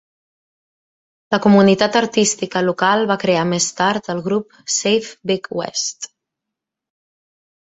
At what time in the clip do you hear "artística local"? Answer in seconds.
1.99-3.05